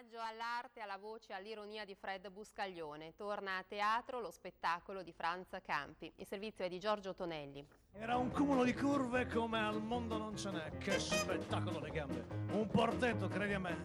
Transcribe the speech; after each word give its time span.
omaggio 0.00 0.18
all'arte, 0.18 0.80
alla 0.80 0.96
voce, 0.96 1.34
all'ironia 1.34 1.84
di 1.84 1.94
Fred 1.94 2.30
Buscaglione. 2.30 3.12
Torna 3.16 3.58
a 3.58 3.62
teatro 3.62 4.20
lo 4.20 4.30
spettacolo 4.30 5.02
di 5.02 5.12
Franz 5.12 5.58
Campi. 5.62 6.10
Il 6.16 6.26
servizio 6.26 6.64
è 6.64 6.68
di 6.70 6.78
Giorgio 6.78 7.14
Tonelli. 7.14 7.62
Era 7.92 8.16
un 8.16 8.30
cumulo 8.30 8.64
di 8.64 8.72
curve 8.72 9.26
come 9.26 9.58
al 9.58 9.82
mondo 9.82 10.16
non 10.16 10.34
ce 10.38 10.50
n'è. 10.52 10.78
Che 10.78 10.98
spettacolo 10.98 11.80
le 11.80 11.90
gambe. 11.90 12.24
Un 12.52 12.66
portento, 12.68 13.28
credi 13.28 13.52
a 13.52 13.58
me. 13.58 13.76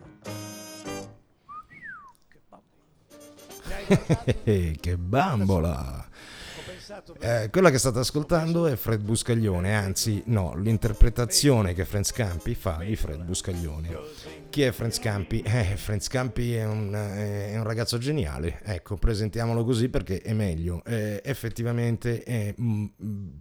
Che 2.30 2.42
bambola. 2.48 4.24
che 4.80 4.98
bambola! 4.98 6.08
Eh, 7.20 7.50
quella 7.52 7.72
che 7.72 7.80
state 7.80 7.98
ascoltando 7.98 8.68
è 8.68 8.76
Fred 8.76 9.02
Buscaglione, 9.02 9.76
anzi 9.76 10.22
no, 10.28 10.56
l'interpretazione 10.56 11.74
che 11.74 11.84
Franz 11.84 12.12
Campi 12.12 12.54
fa 12.54 12.84
di 12.86 12.96
Fred 12.96 13.24
Buscaglione. 13.24 13.98
Chi 14.52 14.62
è 14.62 14.72
Franz 14.72 15.00
Campi? 15.00 15.42
Eh, 15.42 15.76
Franz 15.78 16.08
Campi 16.08 16.54
è 16.54 16.64
un, 16.64 16.94
è 16.94 17.58
un 17.58 17.64
ragazzo 17.64 17.98
geniale, 17.98 18.62
ecco, 18.64 18.98
presentiamolo 18.98 19.64
così 19.64 19.90
perché 19.90 20.22
è 20.22 20.34
meglio. 20.34 20.84
Eh, 20.86 21.22
effettivamente 21.24 22.22
è 22.22 22.54
mm, 22.62 22.86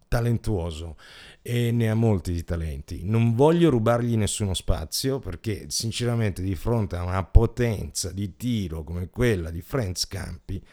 talentuoso 0.09 0.97
e 1.43 1.71
ne 1.71 1.91
ha 1.91 1.95
molti 1.95 2.33
di 2.33 2.45
talenti. 2.45 3.03
Non 3.05 3.35
voglio 3.35 3.69
rubargli 3.69 4.17
nessuno 4.17 4.55
spazio 4.55 5.19
perché 5.19 5.67
sinceramente 5.69 6.41
di 6.41 6.57
fronte 6.57 6.97
a 6.97 7.03
una 7.03 7.23
potenza 7.25 8.11
di 8.11 8.37
tiro 8.37 8.85
come 8.85 9.11
quella 9.11 9.51
di 9.51 9.61
Franz 9.61 10.09
Campi, 10.09 10.65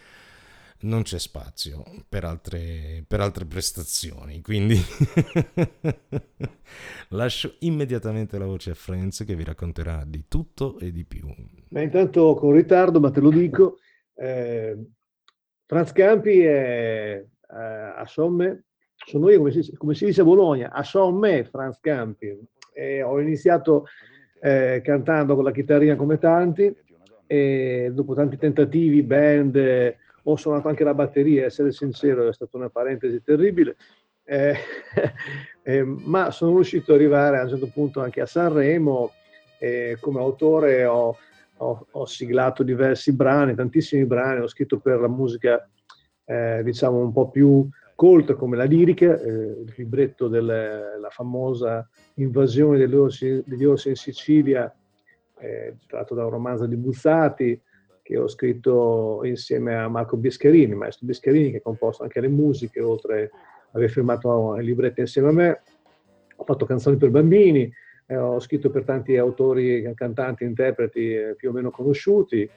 non 0.82 1.04
c'è 1.04 1.20
spazio 1.20 1.84
per 2.08 2.24
altre, 2.24 3.04
per 3.08 3.20
altre 3.20 3.46
prestazioni, 3.46 4.42
quindi 4.42 4.78
lascio 7.10 7.56
immediatamente 7.60 8.38
la 8.38 8.46
voce 8.46 8.72
a 8.72 8.76
Franz 8.76 9.24
che 9.26 9.36
vi 9.36 9.44
racconterà 9.44 10.04
di 10.06 10.26
tutto 10.28 10.80
e 10.80 10.92
di 10.92 11.04
più. 11.04 11.28
Ma 11.70 11.82
intanto 11.82 12.34
con 12.36 12.54
ritardo, 12.54 13.00
ma 13.00 13.12
te 13.12 13.20
lo 13.20 13.30
dico, 13.30 13.80
eh, 14.16 14.78
Franz 15.66 15.92
Campi 15.92 16.42
è 16.42 17.24
eh, 17.24 17.56
a 17.56 18.06
somme, 18.06 18.66
sono 18.96 19.30
io 19.30 19.38
come 19.38 19.52
si, 19.52 19.76
come 19.76 19.94
si, 19.94 20.06
dice 20.06 20.22
a 20.22 20.26
Bologna, 20.26 20.72
a 20.72 20.84
somme 20.84 21.46
Franz 21.46 21.80
Campi. 21.80 22.38
Eh, 22.74 23.02
ho 23.02 23.20
iniziato 23.20 23.86
eh, 24.42 24.82
cantando 24.84 25.36
con 25.36 25.44
la 25.44 25.52
chitarrina 25.52 25.96
come 25.96 26.18
tanti 26.18 26.74
e 27.28 27.92
dopo 27.94 28.14
tanti 28.14 28.38
tentativi, 28.38 29.04
band 29.04 29.56
ho 30.24 30.36
suonato 30.36 30.68
anche 30.68 30.84
la 30.84 30.94
batteria, 30.94 31.46
essere 31.46 31.72
sincero, 31.72 32.28
è 32.28 32.34
stata 32.34 32.58
una 32.58 32.70
parentesi 32.70 33.22
terribile, 33.24 33.76
eh, 34.24 34.56
eh, 35.64 35.84
ma 35.84 36.32
sono 36.32 36.56
riuscito 36.56 36.94
ad 36.94 37.00
arrivare 37.00 37.40
a 37.40 37.44
un 37.44 37.50
certo 37.50 37.70
punto 37.74 38.02
anche 38.02 38.22
a 38.22 38.26
Sanremo, 38.26 39.12
eh, 39.60 39.98
come 40.00 40.20
autore 40.20 40.86
ho, 40.86 41.18
ho, 41.58 41.88
ho, 41.92 42.06
siglato 42.06 42.64
diversi 42.64 43.14
brani, 43.14 43.56
tantissimi 43.56 44.06
brani, 44.06 44.42
ho 44.42 44.48
scritto 44.48 44.80
per 44.80 45.00
la 45.00 45.08
musica 45.08 45.68
eh, 46.26 46.62
diciamo 46.64 46.98
un 47.00 47.12
po' 47.12 47.30
più 47.30 47.68
colta 47.96 48.34
come 48.34 48.58
la 48.58 48.64
lirica, 48.64 49.20
eh, 49.20 49.30
il 49.30 49.74
libretto 49.78 50.28
della 50.28 51.10
famosa 51.10 51.88
invasione 52.16 52.80
degli 52.80 52.96
orsi, 52.96 53.44
degli 53.46 53.64
orsi 53.64 53.90
in 53.90 53.96
Sicilia, 53.96 54.74
eh, 55.38 55.76
tratto 55.86 56.16
da 56.16 56.24
un 56.24 56.32
romanzo 56.32 56.66
di 56.66 56.76
Buzzati, 56.78 57.62
che 58.12 58.18
ho 58.18 58.28
scritto 58.28 59.22
insieme 59.24 59.74
a 59.74 59.88
Marco 59.88 60.18
Bischerini, 60.18 60.76
maestro 60.76 61.08
Bischerini 61.08 61.50
che 61.52 61.58
ha 61.58 61.62
composto 61.62 62.04
anche 62.04 62.20
le 62.20 62.28
musiche, 62.28 62.82
oltre 62.82 63.24
ad 63.24 63.76
aver 63.76 63.90
firmato 63.90 64.58
il 64.58 64.66
libretto 64.66 65.00
insieme 65.00 65.30
a 65.30 65.32
me. 65.32 65.62
Ho 66.36 66.44
fatto 66.44 66.66
canzoni 66.66 66.98
per 66.98 67.10
bambini, 67.10 67.72
eh, 68.08 68.18
ho 68.18 68.42
scritto 68.42 68.70
per 68.70 68.84
tanti 68.84 69.16
autori, 69.16 69.90
cantanti, 69.96 70.44
interpreti 70.44 71.14
eh, 71.14 71.36
più 71.38 71.52
o 71.52 71.54
meno 71.54 71.72
conosciuti, 71.72 72.50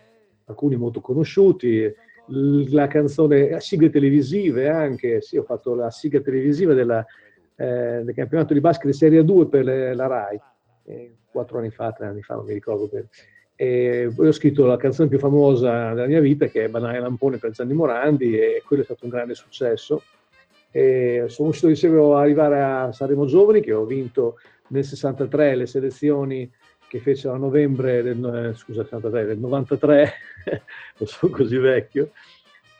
alcuni 0.47 0.75
molto 0.75 1.01
conosciuti. 1.01 1.95
La 2.27 2.89
canzone, 2.89 3.61
sigle 3.61 3.91
televisive 3.91 4.69
anche, 4.69 5.21
sì, 5.21 5.37
ho 5.37 5.45
fatto 5.45 5.77
la 5.77 5.91
sigla 5.93 6.21
televisiva 6.21 6.75
della, 6.75 7.07
eh, 7.55 8.03
del 8.03 8.15
campionato 8.15 8.55
di 8.55 8.61
basket 8.61 8.87
di 8.87 8.93
Serie 8.93 9.25
2 9.25 9.47
per 9.47 9.65
le, 9.65 9.95
la 9.95 10.07
RAI, 10.09 10.41
eh, 10.87 11.15
quattro 11.31 11.59
anni 11.59 11.71
fa, 11.71 11.93
tre 11.93 12.07
anni 12.07 12.23
fa, 12.23 12.35
non 12.35 12.45
mi 12.45 12.55
ricordo 12.55 12.89
bene. 12.89 13.09
E 13.57 14.13
poi 14.15 14.29
ho 14.29 14.33
scritto 14.33 14.67
la 14.67 14.77
canzone 14.77 15.09
più 15.09 15.19
famosa 15.19 15.95
della 15.95 16.07
mia 16.07 16.21
vita, 16.21 16.47
che 16.47 16.65
è 16.65 16.69
Banale 16.69 17.01
Lampone 17.01 17.39
per 17.39 17.51
Gianni 17.51 17.73
Morandi, 17.73 18.39
e 18.39 18.63
quello 18.67 18.83
è 18.83 18.85
stato 18.85 19.05
un 19.05 19.11
grande 19.11 19.35
successo. 19.35 20.03
E 20.71 21.25
sono 21.29 21.49
riuscito, 21.49 21.69
dicevo, 21.69 22.17
ad 22.17 22.23
arrivare 22.23 22.63
a 22.63 22.93
Sanremo 22.93 23.27
Giovani, 23.27 23.61
che 23.61 23.73
ho 23.73 23.85
vinto 23.85 24.39
nel 24.69 24.85
63 24.85 25.55
le 25.55 25.67
selezioni 25.67 26.51
che 26.89 27.01
fecero 27.01 27.35
a 27.35 27.39
novembre 27.39 28.03
del, 28.03 28.53
eh, 28.53 28.57
scusa, 28.57 28.83
63, 28.83 29.25
del 29.25 29.39
93, 29.39 30.13
non 30.99 31.09
sono 31.09 31.33
così 31.33 31.57
vecchio, 31.57 32.11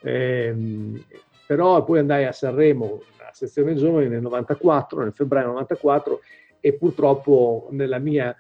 ehm, 0.03 1.05
però 1.47 1.83
poi 1.83 1.99
andai 1.99 2.25
a 2.25 2.33
Sanremo, 2.33 3.03
a 3.19 3.31
sezione 3.33 3.75
giovani 3.75 4.09
nel 4.09 4.23
94, 4.23 5.03
nel 5.03 5.13
febbraio 5.13 5.49
94, 5.49 6.21
e 6.61 6.75
purtroppo 6.75 7.69
nella 7.73 7.99
mia 7.99 8.35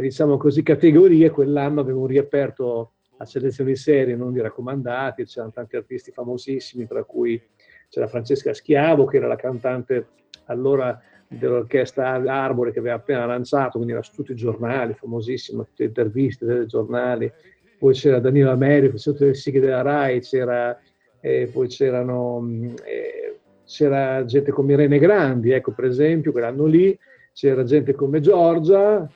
diciamo 0.00 0.36
così, 0.36 0.62
categorie, 0.62 1.30
quell'anno 1.30 1.80
avevo 1.80 2.06
riaperto 2.06 2.92
a 3.18 3.24
selezioni 3.24 3.74
serie, 3.76 4.16
non 4.16 4.32
di 4.32 4.40
raccomandati, 4.40 5.24
c'erano 5.24 5.52
tanti 5.52 5.76
artisti 5.76 6.12
famosissimi, 6.12 6.86
tra 6.86 7.02
cui 7.04 7.40
c'era 7.88 8.06
Francesca 8.06 8.54
Schiavo, 8.54 9.06
che 9.06 9.16
era 9.16 9.26
la 9.26 9.36
cantante 9.36 10.06
allora 10.46 11.00
dell'orchestra 11.28 12.12
Arbore 12.12 12.72
che 12.72 12.78
aveva 12.78 12.94
appena 12.94 13.26
lanciato, 13.26 13.72
quindi 13.72 13.92
era 13.92 14.02
su 14.02 14.12
tutti 14.12 14.32
i 14.32 14.36
giornali, 14.36 14.94
famosissima, 14.94 15.62
tutte 15.62 15.82
le 15.82 15.88
interviste 15.88 16.46
dei 16.46 16.66
giornali. 16.66 17.30
Poi 17.78 17.94
c'era 17.94 18.18
Danilo 18.18 18.50
Americo, 18.50 18.96
tutte 18.96 19.26
le 19.26 19.34
sighe 19.34 19.60
della 19.60 19.82
RAI, 19.82 20.20
c'era, 20.20 20.78
eh, 21.20 21.48
poi 21.52 21.68
eh, 21.78 23.38
c'era 23.64 24.24
gente 24.24 24.50
come 24.50 24.72
Irene 24.72 24.98
Grandi, 24.98 25.50
ecco 25.50 25.72
per 25.72 25.84
esempio, 25.84 26.32
quell'anno 26.32 26.64
lì, 26.64 26.98
c'era 27.32 27.62
gente 27.62 27.94
come 27.94 28.20
Giorgia, 28.20 29.08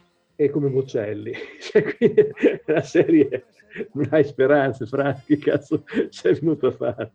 e 0.44 0.50
come 0.50 0.68
Bocelli. 0.68 1.32
Cioè, 1.60 1.96
quindi 1.96 2.26
la 2.66 2.82
serie 2.82 3.46
non 3.92 4.08
hai 4.10 4.24
speranze, 4.24 4.86
Frank, 4.86 5.24
che 5.24 5.38
cazzo 5.38 5.84
sei 6.08 6.34
venuto 6.34 6.66
a 6.66 6.72
fare? 6.72 7.12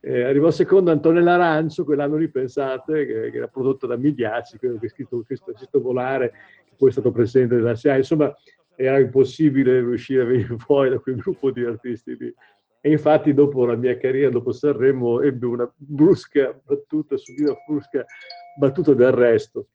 Eh, 0.00 0.22
arrivò 0.22 0.50
secondo 0.50 0.90
Antonella 0.90 1.34
Arancio, 1.34 1.84
quell'anno 1.84 2.16
lì 2.16 2.28
pensate, 2.28 3.04
che, 3.04 3.30
che 3.30 3.36
era 3.36 3.48
prodotto 3.48 3.86
da 3.86 3.96
Migliacci, 3.96 4.58
quello 4.58 4.78
che 4.78 4.86
ha 4.86 4.90
scritto 4.90 5.22
questo 5.26 5.52
Questo 5.52 5.80
Volare, 5.80 6.30
che 6.64 6.74
poi 6.76 6.88
è 6.88 6.92
stato 6.92 7.10
presidente 7.10 7.56
della 7.56 7.74
SIA. 7.74 7.96
Insomma, 7.96 8.34
era 8.76 8.98
impossibile 8.98 9.80
riuscire 9.80 10.22
a 10.22 10.26
venire 10.26 10.56
fuori 10.58 10.90
da 10.90 10.98
quel 10.98 11.16
gruppo 11.16 11.50
di 11.50 11.64
artisti 11.64 12.16
lì. 12.16 12.34
E 12.80 12.90
infatti 12.90 13.32
dopo 13.32 13.64
la 13.64 13.76
mia 13.76 13.96
carriera, 13.96 14.30
dopo 14.30 14.52
Sanremo, 14.52 15.22
ebbe 15.22 15.46
una 15.46 15.70
brusca 15.74 16.58
battuta, 16.62 17.16
subì 17.16 17.42
una 17.42 17.56
brusca 17.66 18.04
battuta 18.58 18.92
d'arresto 18.92 19.68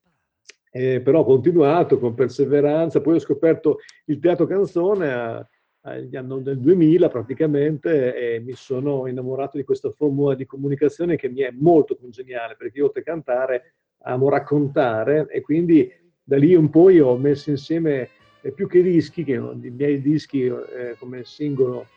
eh, 0.72 1.02
però 1.02 1.20
ho 1.20 1.26
continuato 1.26 2.00
con 2.00 2.14
perseveranza, 2.14 3.02
poi 3.02 3.16
ho 3.16 3.20
scoperto 3.20 3.80
il 4.06 4.20
teatro 4.20 4.46
canzone 4.46 5.48
del 5.82 6.60
2000 6.60 7.08
praticamente 7.08 8.36
e 8.36 8.40
mi 8.42 8.54
sono 8.54 9.08
innamorato 9.08 9.58
di 9.58 9.64
questa 9.64 9.90
formula 9.90 10.36
di 10.36 10.46
comunicazione 10.46 11.16
che 11.16 11.30
mi 11.30 11.40
è 11.40 11.52
molto 11.52 11.96
congeniale 11.96 12.56
perché 12.58 12.80
io 12.80 12.86
oltre 12.86 13.02
a 13.02 13.06
cantare 13.06 13.74
amo 14.04 14.30
raccontare 14.30 15.28
e 15.30 15.42
quindi 15.42 15.92
da 16.22 16.38
lì 16.38 16.54
un 16.54 16.70
po' 16.70 16.90
io 16.90 17.08
ho 17.08 17.18
messo 17.18 17.50
insieme 17.50 18.10
eh, 18.42 18.52
più 18.52 18.68
che 18.68 18.82
dischi, 18.82 19.24
che 19.24 19.34
i 19.34 19.70
miei 19.72 20.02
dischi 20.02 20.46
eh, 20.46 20.96
come 20.98 21.24
singolo 21.24 21.88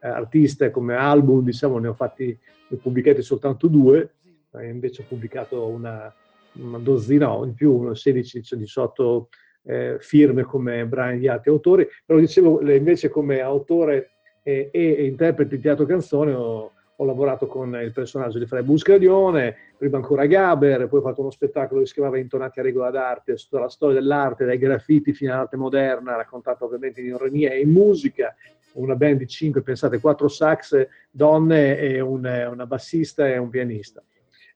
eh, 0.00 0.08
artista, 0.08 0.70
come 0.70 0.94
album 0.94 1.44
diciamo 1.44 1.78
ne 1.78 1.88
ho 1.88 1.94
fatti, 1.94 2.26
ne 2.26 2.76
ho 2.76 2.80
pubblicati 2.80 3.22
soltanto 3.22 3.66
due, 3.66 4.14
invece 4.62 5.02
ho 5.02 5.04
pubblicato 5.08 5.66
una, 5.66 6.12
una 6.52 6.78
dozzina 6.78 7.30
o 7.30 7.44
in 7.44 7.54
più, 7.54 7.90
16-18 7.90 9.24
eh, 9.64 9.96
firme 10.00 10.42
come 10.44 10.86
brani 10.86 11.18
di 11.18 11.28
altri 11.28 11.50
autori, 11.50 11.86
però 12.04 12.18
dicevo 12.18 12.60
invece 12.70 13.08
come 13.08 13.40
autore 13.40 14.12
e, 14.42 14.70
e 14.72 15.04
interprete 15.04 15.56
di 15.56 15.62
teatro 15.62 15.84
canzone 15.84 16.32
ho, 16.32 16.72
ho, 16.96 17.04
lavorato 17.04 17.46
con 17.46 17.74
il 17.74 17.92
personaggio 17.92 18.38
di 18.38 18.46
Fred 18.46 18.64
Buscadione, 18.64 19.54
prima 19.76 19.98
ancora 19.98 20.24
Gaber, 20.24 20.88
poi 20.88 21.00
ho 21.00 21.02
fatto 21.02 21.20
uno 21.20 21.30
spettacolo 21.30 21.80
che 21.80 21.86
si 21.86 21.92
chiamava 21.92 22.18
Intonati 22.18 22.60
a 22.60 22.62
regola 22.62 22.90
d'arte, 22.90 23.36
sulla 23.36 23.68
storia 23.68 24.00
dell'arte, 24.00 24.46
dai 24.46 24.58
graffiti 24.58 25.12
fino 25.12 25.34
all'arte 25.34 25.58
moderna, 25.58 26.16
raccontato 26.16 26.64
ovviamente 26.64 27.00
in 27.00 27.08
ironia 27.08 27.50
e 27.50 27.60
in 27.60 27.70
musica, 27.70 28.34
una 28.72 28.96
band 28.96 29.18
di 29.18 29.26
cinque, 29.26 29.62
pensate, 29.62 30.00
quattro 30.00 30.28
sax, 30.28 30.86
donne 31.10 31.78
e 31.78 32.00
un, 32.00 32.24
una 32.50 32.66
bassista 32.66 33.28
e 33.28 33.36
un 33.36 33.50
pianista. 33.50 34.02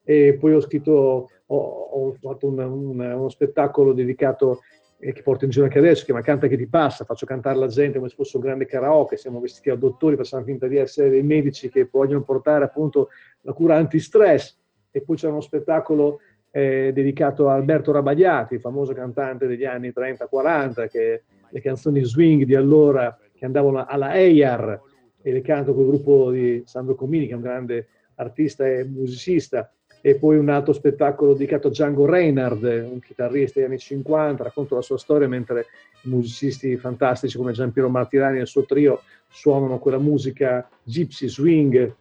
E 0.04 0.36
poi 0.38 0.54
ho 0.54 0.60
scritto 0.60 1.28
ho, 1.46 1.56
ho 1.56 2.12
fatto 2.20 2.46
un, 2.46 2.58
un, 2.58 3.00
uno 3.00 3.28
spettacolo 3.28 3.92
dedicato 3.92 4.60
eh, 4.98 5.12
che 5.12 5.22
porto 5.22 5.44
in 5.44 5.50
giro 5.50 5.64
anche 5.64 5.78
adesso, 5.78 6.00
che 6.00 6.06
chiama 6.06 6.22
Canta 6.22 6.46
che 6.46 6.56
ti 6.56 6.66
passa, 6.66 7.04
faccio 7.04 7.26
cantare 7.26 7.58
la 7.58 7.66
gente 7.66 7.98
come 7.98 8.08
se 8.08 8.14
fosse 8.14 8.36
un 8.36 8.42
grande 8.42 8.66
karaoke, 8.66 9.16
siamo 9.16 9.40
vestiti 9.40 9.68
da 9.68 9.74
dottori, 9.74 10.16
facciamo 10.16 10.44
finta 10.44 10.66
di 10.66 10.76
essere 10.76 11.10
dei 11.10 11.22
medici 11.22 11.68
che 11.68 11.88
vogliono 11.90 12.22
portare 12.22 12.64
appunto 12.64 13.08
la 13.42 13.52
cura 13.52 13.76
anti-stress. 13.76 14.58
E 14.90 15.02
poi 15.02 15.16
c'è 15.16 15.28
uno 15.28 15.40
spettacolo 15.40 16.20
eh, 16.50 16.92
dedicato 16.92 17.48
a 17.48 17.54
Alberto 17.54 17.92
Rabagliati, 17.92 18.58
famoso 18.58 18.92
cantante 18.92 19.46
degli 19.46 19.64
anni 19.64 19.88
30-40, 19.88 20.88
che 20.88 21.22
le 21.48 21.60
canzoni 21.60 22.02
swing 22.02 22.44
di 22.44 22.54
allora 22.54 23.18
che 23.34 23.44
andavano 23.44 23.84
alla 23.84 24.14
EIAR 24.14 24.80
e 25.20 25.32
le 25.32 25.40
canto 25.40 25.74
col 25.74 25.86
gruppo 25.86 26.30
di 26.30 26.62
Sandro 26.64 26.94
Comini, 26.94 27.26
che 27.26 27.32
è 27.32 27.36
un 27.36 27.42
grande 27.42 27.88
artista 28.16 28.66
e 28.66 28.84
musicista, 28.84 29.72
e 30.04 30.16
poi 30.16 30.36
un 30.36 30.48
altro 30.48 30.72
spettacolo 30.72 31.32
dedicato 31.32 31.68
a 31.68 31.70
Django 31.70 32.06
Reinhardt, 32.06 32.62
un 32.62 32.98
chitarrista 32.98 33.60
degli 33.60 33.68
anni 33.68 33.78
50, 33.78 34.42
racconto 34.42 34.74
la 34.74 34.82
sua 34.82 34.98
storia 34.98 35.28
mentre 35.28 35.66
musicisti 36.02 36.76
fantastici 36.76 37.36
come 37.36 37.52
Giampiero 37.52 37.88
Martirani 37.88 38.38
e 38.38 38.42
il 38.42 38.46
suo 38.48 38.64
trio 38.64 39.02
suonano 39.28 39.78
quella 39.78 39.98
musica 39.98 40.68
gypsy 40.82 41.28
swing 41.28 41.94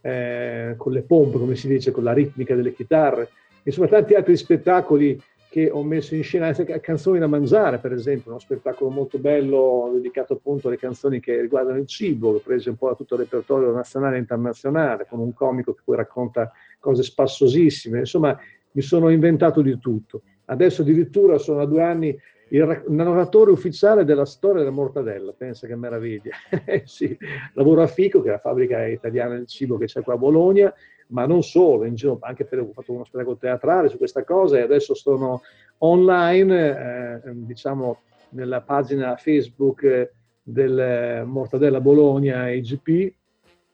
eh, 0.00 0.74
con 0.78 0.92
le 0.92 1.02
pompe, 1.02 1.38
come 1.38 1.54
si 1.54 1.68
dice, 1.68 1.90
con 1.90 2.04
la 2.04 2.14
ritmica 2.14 2.54
delle 2.54 2.72
chitarre. 2.72 3.28
Insomma, 3.64 3.86
tanti 3.86 4.14
altri 4.14 4.36
spettacoli 4.36 5.22
che 5.52 5.68
ho 5.70 5.84
messo 5.84 6.14
in 6.14 6.22
scena, 6.22 6.50
Canzoni 6.80 7.18
da 7.18 7.26
mangiare, 7.26 7.76
per 7.76 7.92
esempio, 7.92 8.30
uno 8.30 8.40
spettacolo 8.40 8.88
molto 8.88 9.18
bello 9.18 9.90
dedicato 9.92 10.32
appunto 10.32 10.68
alle 10.68 10.78
canzoni 10.78 11.20
che 11.20 11.42
riguardano 11.42 11.76
il 11.76 11.86
cibo, 11.86 12.40
prese 12.42 12.70
un 12.70 12.76
po' 12.76 12.88
da 12.88 12.94
tutto 12.94 13.16
il 13.16 13.20
repertorio 13.20 13.70
nazionale 13.70 14.16
e 14.16 14.20
internazionale, 14.20 15.06
con 15.06 15.18
un 15.18 15.34
comico 15.34 15.74
che 15.74 15.82
poi 15.84 15.96
racconta 15.96 16.50
cose 16.78 17.02
spassosissime. 17.02 17.98
Insomma, 17.98 18.34
mi 18.70 18.80
sono 18.80 19.10
inventato 19.10 19.60
di 19.60 19.78
tutto. 19.78 20.22
Adesso 20.46 20.80
addirittura 20.80 21.36
sono 21.36 21.60
a 21.60 21.66
due 21.66 21.82
anni 21.82 22.18
il 22.48 22.84
narratore 22.88 23.50
ufficiale 23.50 24.06
della 24.06 24.24
storia 24.24 24.60
della 24.60 24.74
mortadella, 24.74 25.34
pensa 25.36 25.66
che 25.66 25.76
meraviglia. 25.76 26.32
sì, 26.84 27.14
lavoro 27.52 27.82
a 27.82 27.86
Fico, 27.86 28.22
che 28.22 28.28
è 28.28 28.32
la 28.32 28.38
fabbrica 28.38 28.86
italiana 28.86 29.34
del 29.34 29.46
cibo 29.46 29.76
che 29.76 29.84
c'è 29.84 30.00
qua 30.00 30.14
a 30.14 30.18
Bologna, 30.18 30.72
ma 31.08 31.26
non 31.26 31.42
solo, 31.42 31.84
in 31.84 31.94
giro, 31.94 32.18
anche 32.20 32.44
per, 32.44 32.60
ho 32.60 32.72
fatto 32.72 32.92
uno 32.92 33.04
spettacolo 33.04 33.36
teatrale 33.36 33.88
su 33.88 33.98
questa 33.98 34.24
cosa 34.24 34.58
e 34.58 34.62
adesso 34.62 34.94
sono 34.94 35.42
online, 35.78 37.20
eh, 37.24 37.30
diciamo, 37.34 38.00
nella 38.30 38.60
pagina 38.60 39.16
Facebook 39.16 40.10
del 40.42 41.24
Mortadella 41.26 41.80
Bologna 41.80 42.50
IGP 42.50 43.14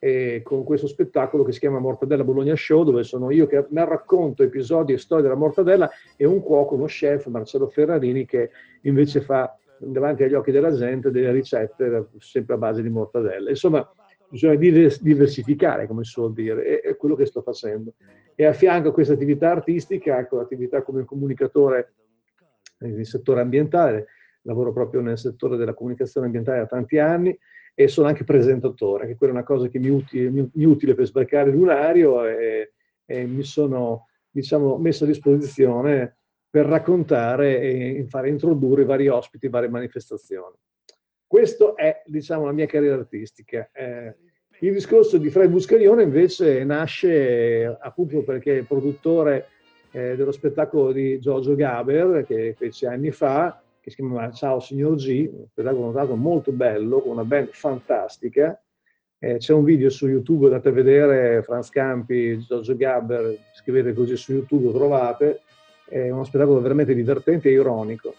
e 0.00 0.42
con 0.44 0.62
questo 0.62 0.86
spettacolo 0.86 1.42
che 1.42 1.52
si 1.52 1.58
chiama 1.58 1.80
Mortadella 1.80 2.25
Bologna 2.25 2.54
Show, 2.54 2.84
dove 2.84 3.02
sono 3.02 3.31
io 3.31 3.46
che 3.46 3.66
racconto 3.70 4.42
episodi 4.42 4.92
e 4.92 4.98
storie 4.98 5.24
della 5.24 5.34
mortadella 5.34 5.90
e 6.16 6.24
un 6.24 6.40
cuoco, 6.40 6.74
uno 6.74 6.84
chef, 6.84 7.26
Marcello 7.26 7.69
Ferrarini, 7.69 8.24
che 8.24 8.50
invece 8.82 9.20
fa 9.20 9.56
davanti 9.78 10.22
agli 10.22 10.34
occhi 10.34 10.50
della 10.52 10.72
gente 10.72 11.10
delle 11.10 11.32
ricette 11.32 12.08
sempre 12.19 12.54
a 12.54 12.58
base 12.58 12.82
di 12.82 12.90
mortadella. 12.90 13.50
Insomma, 13.50 13.88
bisogna 14.28 14.54
diversificare, 14.54 15.86
come 15.86 16.04
si 16.04 16.10
suol 16.10 16.32
dire, 16.32 16.80
è, 16.80 16.96
quello 16.96 17.14
che 17.14 17.26
sto 17.26 17.42
facendo. 17.42 17.94
E 18.34 18.44
a 18.44 18.52
fianco 18.52 18.88
a 18.88 18.92
questa 18.92 19.14
attività 19.14 19.50
artistica, 19.50 20.19
ecco, 20.19 20.36
l'attività 20.36 20.82
come 20.82 21.04
comunicatore 21.04 21.94
nel 22.78 23.06
settore 23.06 23.40
ambientale, 23.40 24.06
lavoro 24.42 24.72
proprio 24.72 25.00
nel 25.00 25.19
settore 25.19 25.56
della 25.56 25.75
comunicazione 25.75 26.26
ambientale 26.26 26.58
da 26.58 26.66
tanti 26.66 26.98
anni 26.98 27.36
e 27.75 27.88
sono 27.88 28.08
anche 28.08 28.25
presentatore, 28.25 29.06
che 29.06 29.16
quella 29.16 29.32
è 29.32 29.36
una 29.36 29.44
cosa 29.44 29.69
che 29.69 29.78
mi, 29.78 29.88
utile, 29.88 30.31
mi, 30.31 30.64
utile 30.64 30.94
per 30.94 31.06
sbarcare 31.06 31.50
lunario 31.50 32.24
e, 32.26 32.72
e 33.04 33.24
mi 33.24 33.42
sono 33.42 34.08
diciamo, 34.31 34.78
messo 34.78 35.04
a 35.04 35.06
disposizione 35.06 36.16
per 36.50 36.66
raccontare 36.66 37.60
e 37.60 38.06
fare 38.08 38.31
introdurre 38.31 38.84
vari 38.84 39.08
ospiti, 39.08 39.48
varie 39.48 39.69
manifestazioni. 39.69 40.56
Questo 41.28 41.76
è, 41.76 42.02
diciamo, 42.06 42.46
la 42.46 42.52
mia 42.52 42.64
carriera 42.64 42.94
artistica. 42.94 43.69
Eh, 43.75 44.14
il 44.60 44.72
discorso 44.72 45.19
di 45.19 45.28
Fred 45.28 45.50
Buscaglione 45.50 46.02
invece 46.02 46.64
nasce 46.64 47.66
appunto 47.66 48.22
perché 48.22 48.52
il 48.52 48.64
produttore 48.64 49.48
eh, 49.90 50.16
dello 50.16 50.32
spettacolo 50.32 50.90
di 50.90 51.20
Giorgio 51.20 51.54
Gaber, 51.54 52.25
che 52.25 52.54
fece 52.56 52.86
anni 52.86 53.10
fa, 53.10 53.62
che 53.78 53.90
si 53.90 53.96
chiama 53.96 54.32
Ciao 54.32 54.58
Signor 54.58 54.94
G, 54.94 55.28
un 55.30 55.46
spettacolo 55.50 56.16
molto 56.16 56.50
bello, 56.50 57.02
con 57.02 57.12
una 57.12 57.25
band 57.25 57.50
fantastica. 57.50 58.58
Eh, 59.19 59.36
c'è 59.36 59.52
un 59.52 59.64
video 59.64 59.90
su 59.90 60.08
YouTube, 60.08 60.46
andate 60.46 60.70
a 60.70 60.72
vedere 60.72 61.42
Franz 61.42 61.69
Campi, 61.69 62.38
Giorgio 62.38 62.74
Gaber, 62.74 63.36
scrivete 63.52 63.92
così 63.92 64.16
su 64.16 64.32
YouTube, 64.32 64.72
trovate. 64.72 65.42
È 65.86 66.08
uno 66.08 66.24
spettacolo 66.24 66.62
veramente 66.62 66.94
divertente 66.94 67.50
e 67.50 67.52
ironico 67.52 68.14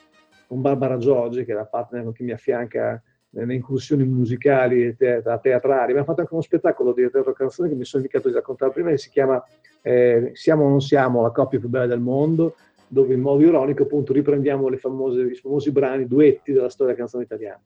con 0.50 0.62
Barbara 0.62 0.98
Giorgi, 0.98 1.46
che 1.46 1.52
è 1.52 1.56
la 1.56 1.68
partner 1.68 2.12
che 2.12 2.24
mi 2.24 2.32
affianca 2.32 3.00
nelle 3.30 3.54
incursioni 3.54 4.04
musicali 4.04 4.84
e 4.84 4.96
teatrali. 4.96 5.92
Abbiamo 5.92 6.06
fatto 6.06 6.22
anche 6.22 6.34
uno 6.34 6.42
spettacolo 6.42 6.92
di 6.92 7.08
teatro 7.12 7.34
canzone 7.34 7.70
che 7.70 7.76
mi 7.76 7.86
sono 7.86 8.02
indicato 8.02 8.30
di 8.30 8.34
raccontare 8.34 8.72
prima, 8.72 8.90
che 8.90 8.98
si 8.98 9.12
chiama 9.12 9.44
eh, 9.84 10.32
Siamo 10.34 10.66
o 10.66 10.70
non 10.70 10.82
siamo, 10.82 11.22
la 11.22 11.30
coppia 11.30 11.60
più 11.60 11.70
bella 11.70 11.86
del 11.86 12.00
mondo, 12.00 12.56
dove 12.88 13.14
in 13.14 13.22
modo 13.22 13.44
ironico 13.44 13.84
appunto 13.84 14.12
riprendiamo 14.12 14.76
famose, 14.78 15.22
i 15.22 15.36
famosi 15.36 15.72
brani, 15.72 16.08
duetti 16.08 16.52
della 16.52 16.70
storia 16.72 16.96
canzone 16.96 17.26
italiana. 17.26 17.62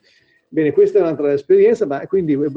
Bene, 0.49 0.73
questa 0.73 0.99
è 0.99 1.01
un'altra 1.01 1.31
esperienza, 1.31 1.85
ma 1.85 2.05
quindi 2.05 2.33
eh, 2.33 2.51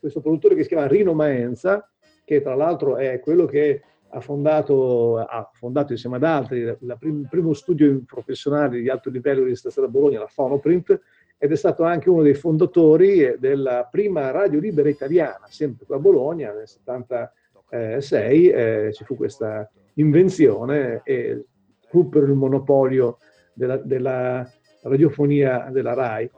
questo 0.00 0.20
produttore 0.20 0.56
che 0.56 0.62
si 0.62 0.68
chiama 0.70 0.88
Rino 0.88 1.14
Maenza, 1.14 1.88
che 2.24 2.42
tra 2.42 2.56
l'altro 2.56 2.96
è 2.96 3.20
quello 3.20 3.46
che 3.46 3.82
ha 4.16 4.20
fondato, 4.20 5.18
ha 5.18 5.50
fondato 5.52 5.92
insieme 5.92 6.16
ad 6.16 6.24
altri 6.24 6.60
il 6.60 6.96
prim, 6.98 7.26
primo 7.28 7.52
studio 7.52 8.02
professionale 8.06 8.80
di 8.80 8.88
alto 8.88 9.10
livello 9.10 9.40
di 9.40 9.48
registrazione 9.48 9.88
a 9.88 9.90
Bologna, 9.90 10.20
la 10.20 10.26
Fonoprint, 10.26 10.98
ed 11.36 11.52
è 11.52 11.56
stato 11.56 11.84
anche 11.84 12.08
uno 12.08 12.22
dei 12.22 12.32
fondatori 12.32 13.36
della 13.38 13.86
prima 13.90 14.30
radio 14.30 14.58
libera 14.58 14.88
italiana, 14.88 15.42
sempre 15.48 15.84
qua 15.84 15.96
a 15.96 15.98
Bologna, 15.98 16.52
nel 16.54 16.66
76 16.66 18.48
eh, 18.48 18.90
ci 18.94 19.04
fu 19.04 19.16
questa 19.16 19.70
invenzione 19.94 21.02
e 21.04 21.44
fu 21.88 22.08
per 22.08 22.22
il 22.22 22.34
monopolio 22.34 23.18
della, 23.52 23.76
della 23.76 24.50
radiofonia 24.82 25.68
della 25.70 25.92
RAI. 25.92 26.30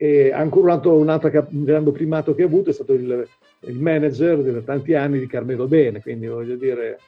E 0.00 0.32
ancora 0.32 0.66
un 0.66 0.70
altro, 0.70 0.96
un 0.96 1.08
altro 1.10 1.46
grande 1.50 1.90
primato 1.90 2.34
che 2.34 2.44
ha 2.44 2.46
avuto 2.46 2.70
è 2.70 2.72
stato 2.72 2.94
il, 2.94 3.28
il 3.60 3.78
manager 3.78 4.42
per 4.42 4.62
tanti 4.62 4.94
anni 4.94 5.18
di 5.18 5.26
Carmelo 5.26 5.66
Bene, 5.66 6.00
quindi 6.00 6.26
voglio 6.26 6.56
dire, 6.56 6.98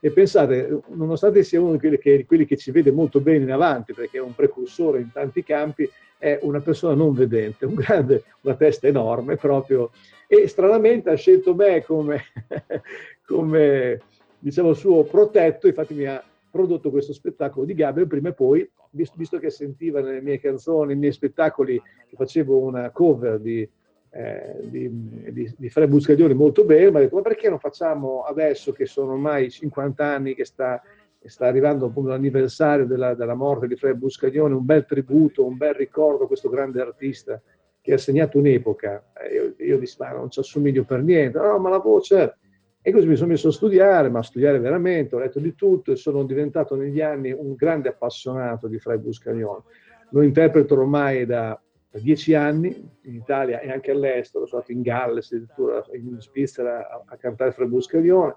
e 0.00 0.10
pensate, 0.10 0.80
nonostante 0.88 1.44
sia 1.44 1.60
uno 1.60 1.72
di 1.72 1.78
quelli 1.78 1.98
che, 1.98 2.24
quelli 2.26 2.46
che, 2.46 2.56
ci 2.56 2.70
vede 2.70 2.90
molto 2.90 3.20
bene 3.20 3.44
in 3.44 3.52
avanti, 3.52 3.92
perché 3.92 4.16
è 4.16 4.22
un 4.22 4.34
precursore 4.34 5.00
in 5.00 5.12
tanti 5.12 5.44
campi, 5.44 5.88
è 6.16 6.38
una 6.42 6.60
persona 6.60 6.94
non 6.94 7.12
vedente, 7.12 7.66
un 7.66 7.74
grande, 7.74 8.24
una 8.40 8.54
testa 8.54 8.86
enorme 8.86 9.36
proprio, 9.36 9.90
e 10.26 10.48
stranamente 10.48 11.10
ha 11.10 11.14
scelto 11.16 11.54
me 11.54 11.84
come, 11.84 12.22
come 13.26 14.00
diciamo, 14.38 14.72
suo 14.72 15.04
protetto, 15.04 15.66
infatti 15.66 15.92
mi 15.92 16.06
ha 16.06 16.22
prodotto 16.50 16.90
questo 16.90 17.12
spettacolo 17.12 17.66
di 17.66 17.74
Gabriel 17.74 18.08
prima 18.08 18.30
e 18.30 18.32
poi, 18.32 18.68
visto 18.90 19.38
che 19.38 19.50
sentiva 19.50 20.00
nelle 20.00 20.22
mie 20.22 20.40
canzoni, 20.40 20.88
nei 20.88 20.96
miei 20.96 21.12
spettacoli, 21.12 21.80
facevo 22.16 22.58
una 22.58 22.90
cover 22.90 23.38
di 23.38 23.68
eh, 24.12 24.56
di, 24.62 24.90
di, 25.30 25.54
di 25.56 25.68
Fred 25.68 25.88
Buscaglioni 25.88 26.34
molto 26.34 26.64
bene, 26.64 26.90
mi 26.90 26.96
ha 26.96 27.00
detto 27.00 27.16
ma 27.16 27.22
perché 27.22 27.48
non 27.48 27.58
facciamo 27.58 28.22
adesso 28.22 28.72
che 28.72 28.86
sono 28.86 29.12
ormai 29.12 29.50
50 29.50 30.04
anni 30.04 30.34
che 30.34 30.44
sta, 30.44 30.82
sta 31.24 31.46
arrivando 31.46 31.86
appunto 31.86 32.10
l'anniversario 32.10 32.86
della, 32.86 33.14
della, 33.14 33.34
morte 33.34 33.68
di 33.68 33.76
Fred 33.76 33.96
Buscaglione, 33.96 34.54
un 34.54 34.64
bel 34.64 34.84
tributo, 34.84 35.46
un 35.46 35.56
bel 35.56 35.74
ricordo 35.74 36.24
a 36.24 36.26
questo 36.26 36.48
grande 36.48 36.80
artista 36.80 37.40
che 37.80 37.92
ha 37.92 37.98
segnato 37.98 38.38
un'epoca. 38.38 39.12
Eh, 39.14 39.34
io, 39.34 39.54
io 39.58 39.78
dissi 39.78 39.96
ma 40.00 40.10
non 40.10 40.30
ci 40.30 40.40
assomiglio 40.40 40.84
per 40.84 41.02
niente, 41.02 41.38
no 41.38 41.58
ma 41.58 41.70
la 41.70 41.78
voce... 41.78 42.34
E 42.82 42.92
così 42.92 43.06
mi 43.06 43.14
sono 43.14 43.32
messo 43.32 43.48
a 43.48 43.52
studiare, 43.52 44.08
ma 44.08 44.20
a 44.20 44.22
studiare 44.22 44.58
veramente, 44.58 45.14
ho 45.14 45.18
letto 45.18 45.38
di 45.38 45.54
tutto 45.54 45.92
e 45.92 45.96
sono 45.96 46.24
diventato 46.24 46.76
negli 46.76 47.02
anni 47.02 47.30
un 47.30 47.54
grande 47.54 47.90
appassionato 47.90 48.68
di 48.68 48.78
Fred 48.78 49.00
Buscaglione. 49.00 49.64
Lo 50.12 50.22
interpreto 50.22 50.80
ormai 50.80 51.26
da 51.26 51.60
da 51.90 51.98
dieci 51.98 52.34
anni 52.34 52.68
in 53.02 53.14
Italia 53.14 53.60
e 53.60 53.70
anche 53.70 53.90
all'estero, 53.90 54.46
sono 54.46 54.62
stato 54.62 54.72
in 54.72 54.82
Galles, 54.82 55.32
addirittura 55.32 55.84
in 55.92 56.20
Svizzera 56.20 56.88
a, 56.88 57.02
a 57.04 57.16
cantare 57.16 57.52
fra 57.52 57.66
Buscaglione 57.66 58.36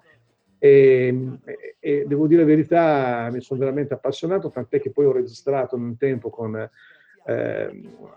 e, 0.64 1.40
e, 1.44 1.76
e, 1.78 2.06
devo 2.08 2.26
dire 2.26 2.42
la 2.42 2.48
verità, 2.48 3.30
mi 3.32 3.42
sono 3.42 3.60
veramente 3.60 3.94
appassionato, 3.94 4.50
tant'è 4.50 4.80
che 4.80 4.92
poi 4.92 5.06
ho 5.06 5.12
registrato 5.12 5.76
un 5.76 5.98
tempo 5.98 6.30
con 6.30 6.56
eh, 6.56 6.70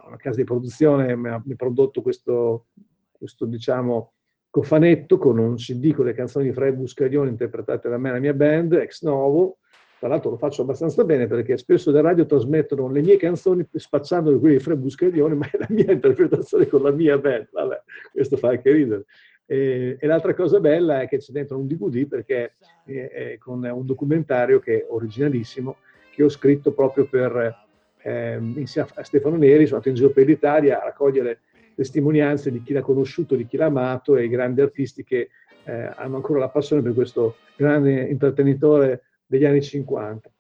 una 0.07 0.16
casa 0.16 0.37
di 0.37 0.45
produzione, 0.45 1.16
mi 1.16 1.28
ha 1.28 1.43
prodotto 1.57 2.02
questo, 2.02 2.66
questo, 3.11 3.47
diciamo, 3.47 4.12
cofanetto 4.49 5.19
con 5.19 5.38
un 5.38 5.57
CD 5.57 5.93
con 5.93 6.05
le 6.05 6.14
canzoni 6.14 6.47
di 6.47 6.52
Fred 6.52 6.76
Buscaglione 6.76 7.31
interpretate 7.31 7.88
da 7.88 7.99
me 7.99 8.11
e 8.11 8.12
la 8.12 8.21
mia 8.21 8.33
band, 8.33 8.75
ex 8.75 9.02
novo, 9.02 9.59
tra 9.99 10.09
l'altro 10.09 10.31
lo 10.31 10.37
faccio 10.37 10.62
abbastanza 10.62 11.05
bene 11.05 11.26
perché 11.26 11.57
spesso 11.57 11.91
le 11.91 12.03
radio 12.03 12.26
trasmettono 12.26 12.91
le 12.91 13.00
mie 13.00 13.17
canzoni 13.17 13.67
spacciando 13.73 14.38
quelle 14.38 14.57
di 14.57 14.62
Fred 14.62 14.79
Buscaglione, 14.79 15.35
ma 15.37 15.47
è 15.50 15.59
la 15.59 15.67
mia 15.71 15.93
interpretazione 15.93 16.67
con 16.67 16.83
la 16.83 16.91
mia 16.91 17.19
band. 17.19 17.49
Vabbè, 17.53 17.83
questo 18.12 18.37
fa 18.37 18.50
anche 18.50 18.73
ridere. 18.73 19.05
E, 19.47 19.97
e 19.99 20.07
l'altra 20.07 20.35
cosa 20.35 20.61
bella 20.61 21.00
è 21.00 21.09
che 21.09 21.19
c'è 21.19 21.33
dentro 21.33 21.57
un 21.57 21.67
DVD 21.67 22.07
perché 22.07 22.55
è, 22.85 23.09
è 23.11 23.38
con 23.38 23.62
un 23.62 23.87
documentario 23.87 24.59
che 24.59 24.81
è 24.81 24.87
originalissimo, 24.88 25.76
che 26.12 26.23
ho 26.23 26.29
scritto 26.29 26.73
proprio 26.73 27.07
per, 27.07 27.65
eh, 28.03 28.38
insieme 28.55 28.88
a 28.95 29.05
Stefano 29.05 29.37
Neri, 29.37 29.67
sono 29.67 29.76
andato 29.76 29.88
in 29.88 29.95
giro 29.95 30.11
per 30.11 30.26
l'Italia 30.26 30.81
a 30.81 30.85
raccogliere 30.85 31.41
testimonianze 31.75 32.50
di 32.50 32.62
chi 32.62 32.73
l'ha 32.73 32.81
conosciuto, 32.81 33.37
di 33.37 33.47
chi 33.47 33.57
l'ha 33.57 33.67
amato 33.67 34.17
e 34.17 34.25
i 34.25 34.29
grandi 34.29 34.62
artisti 34.62 35.05
che 35.05 35.29
eh, 35.65 35.91
hanno 35.95 36.17
ancora 36.17 36.38
la 36.38 36.49
passione 36.49 36.83
per 36.83 36.95
questo 36.95 37.37
grande 37.55 38.03
intrattenitore 38.03 39.03
degli 39.26 39.45
anni 39.45 39.62
50. 39.62 40.30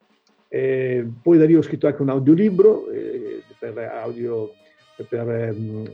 E 0.48 1.06
poi 1.22 1.38
da 1.38 1.44
lì 1.44 1.54
ho 1.54 1.62
scritto 1.62 1.86
anche 1.86 2.02
un 2.02 2.08
audiolibro 2.08 2.88
eh, 2.90 3.42
per 3.58 3.76
audio 3.78 4.52
per 5.04 5.28
ehm, 5.28 5.92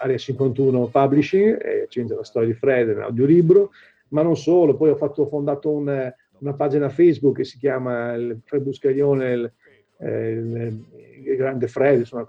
Area 0.00 0.16
51 0.16 0.86
Publishing, 0.86 1.60
e 1.60 1.86
c'è 1.88 2.04
la 2.04 2.24
storia 2.24 2.48
di 2.48 2.54
Fred, 2.54 2.88
un 2.88 3.02
audiolibro, 3.02 3.70
ma 4.08 4.22
non 4.22 4.36
solo, 4.36 4.76
poi 4.76 4.90
ho, 4.90 4.96
fatto, 4.96 5.22
ho 5.22 5.26
fondato 5.26 5.70
un, 5.70 6.12
una 6.38 6.54
pagina 6.54 6.88
Facebook 6.88 7.36
che 7.36 7.44
si 7.44 7.58
chiama 7.58 8.12
il 8.14 8.40
Fred 8.44 8.62
Buscaglione, 8.62 9.32
il, 9.32 9.52
eh, 9.98 10.30
il, 10.30 10.84
il, 11.24 11.36
grande 11.36 11.66
Fred, 11.66 11.98
insomma, 11.98 12.26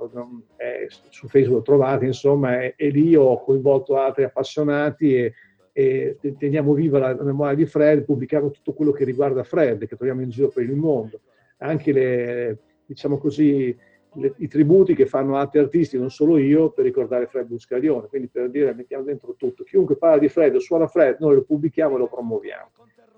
è, 0.56 0.88
su 1.10 1.28
Facebook 1.28 1.60
lo 1.60 1.64
trovate, 1.64 2.06
insomma, 2.06 2.64
e, 2.64 2.74
e, 2.76 2.90
lì 2.90 3.16
ho 3.16 3.44
coinvolto 3.44 3.98
altri 3.98 4.24
appassionati 4.24 5.16
e, 5.16 5.34
e 5.80 6.18
teniamo 6.40 6.74
viva 6.74 6.98
la, 6.98 7.24
memoria 7.24 7.54
di 7.54 7.68
Fred, 7.68 8.04
pubblichiamo 8.04 8.50
tutto 8.50 8.74
quello 8.74 8.92
che 8.92 9.04
riguarda 9.04 9.44
Fred, 9.44 9.86
che 9.86 9.96
troviamo 9.96 10.24
in 10.24 10.30
giro 10.30 10.48
per 10.48 10.64
il 10.64 10.76
mondo, 10.76 11.20
anche 11.58 11.92
le, 11.92 12.58
diciamo 12.84 13.20
così, 13.20 13.78
le, 14.14 14.34
i 14.38 14.48
tributi 14.48 14.96
che 14.96 15.06
fanno 15.06 15.38
altri 15.38 15.60
artisti, 15.60 16.00
non 16.00 16.10
solo 16.10 16.40
io, 16.40 16.72
per 16.72 16.84
ricordare 16.84 17.28
Fred 17.28 17.46
Buscaglione. 17.46 18.08
Quindi 18.08 18.28
per 18.28 18.50
dire, 18.50 18.74
mettiamo 18.74 19.04
dentro 19.04 19.36
tutto. 19.38 19.64
Chiunque 19.64 19.98
parla 19.98 20.18
di 20.18 20.30
Fred 20.30 20.56
o 20.56 20.60
suona 20.60 20.88
Fred, 20.88 21.18
noi 21.20 21.36
lo 21.36 21.44
pubblichiamo 21.44 21.94
e 21.94 22.00
lo 22.00 22.08
promuoviamo. 22.08 22.72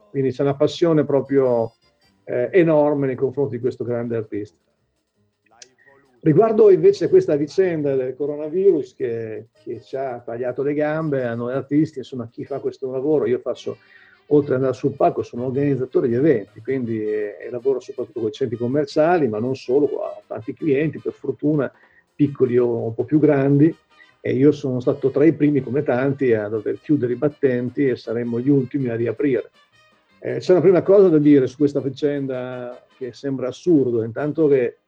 Quindi 0.09 0.31
c'è 0.31 0.41
una 0.41 0.57
passione 0.57 1.05
proprio 1.05 1.71
eh, 2.25 2.49
enorme 2.51 3.07
nei 3.07 3.15
confronti 3.15 3.55
di 3.55 3.61
questo 3.61 3.85
grande 3.85 4.17
artista. 4.17 4.57
Riguardo 6.21 6.69
invece 6.69 7.07
questa 7.07 7.37
vicenda 7.37 7.95
del 7.95 8.13
coronavirus 8.13 8.93
che, 8.93 9.47
che, 9.63 9.81
ci 9.81 9.95
ha 9.95 10.19
tagliato 10.19 10.63
le 10.63 10.73
gambe 10.73 11.23
a 11.23 11.33
noi 11.33 11.53
artisti, 11.53 11.99
insomma 11.99 12.27
chi 12.29 12.43
fa 12.43 12.59
questo 12.59 12.91
lavoro, 12.91 13.25
io 13.25 13.39
faccio 13.39 13.77
oltre 14.27 14.55
ad 14.55 14.57
andare 14.57 14.75
sul 14.75 14.95
palco, 14.95 15.23
sono 15.23 15.45
organizzatore 15.45 16.09
di 16.09 16.15
eventi, 16.15 16.61
quindi 16.61 17.01
eh, 17.01 17.47
lavoro 17.49 17.79
soprattutto 17.79 18.19
con 18.19 18.29
i 18.29 18.33
centri 18.33 18.57
commerciali, 18.57 19.29
ma 19.29 19.39
non 19.39 19.55
solo, 19.55 19.85
ho 19.85 20.21
tanti 20.27 20.53
clienti, 20.53 20.99
per 20.99 21.13
fortuna, 21.13 21.71
piccoli 22.13 22.57
o 22.57 22.87
un 22.87 22.93
po' 22.93 23.05
più 23.05 23.17
grandi, 23.17 23.73
e 24.19 24.33
io 24.33 24.51
sono 24.51 24.81
stato 24.81 25.11
tra 25.11 25.23
i 25.23 25.31
primi, 25.31 25.61
come 25.61 25.83
tanti, 25.83 26.33
a 26.33 26.49
dover 26.49 26.81
chiudere 26.81 27.13
i 27.13 27.17
battenti 27.17 27.87
e 27.87 27.95
saremmo 27.95 28.41
gli 28.41 28.49
ultimi 28.49 28.89
a 28.89 28.95
riaprire. 28.95 29.51
Eh, 30.19 30.39
c'è 30.39 30.51
una 30.51 30.61
prima 30.61 30.81
cosa 30.81 31.07
da 31.07 31.17
dire 31.17 31.47
su 31.47 31.55
questa 31.55 31.79
vicenda 31.79 32.85
che 32.97 33.13
sembra 33.13 33.47
assurdo, 33.47 34.03
intanto 34.03 34.49
che 34.49 34.79